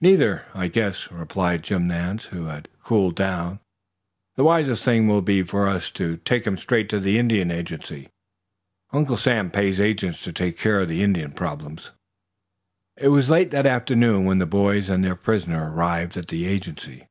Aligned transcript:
"Neither, 0.00 0.44
I 0.54 0.66
guess," 0.66 1.08
replied 1.12 1.62
Jim 1.62 1.86
Nance, 1.86 2.24
who 2.24 2.46
had 2.46 2.66
cooled 2.82 3.14
down. 3.14 3.60
"The 4.34 4.42
wisest 4.42 4.84
thing 4.84 5.06
will 5.06 5.22
be 5.22 5.44
for 5.44 5.68
us 5.68 5.92
to 5.92 6.16
take 6.16 6.48
him 6.48 6.56
straight 6.56 6.88
to 6.88 6.98
the 6.98 7.16
Indian 7.16 7.52
Agency. 7.52 8.08
Uncle 8.92 9.16
Sam 9.16 9.52
pays 9.52 9.78
agents 9.80 10.20
to 10.24 10.32
take 10.32 10.58
care 10.58 10.80
of 10.80 10.90
Indian 10.90 11.30
problems." 11.30 11.92
It 12.96 13.10
was 13.10 13.30
late 13.30 13.52
that 13.52 13.66
afternoon 13.66 14.24
when 14.24 14.38
the 14.40 14.46
boys 14.46 14.90
and 14.90 15.04
their 15.04 15.14
poisoner 15.14 15.70
arrived 15.70 16.16
at 16.16 16.26
the 16.26 16.44
Agency. 16.44 17.06